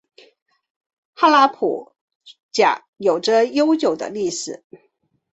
[1.13, 1.95] 哈拉卜
[2.51, 4.63] 贾有着悠久的历史。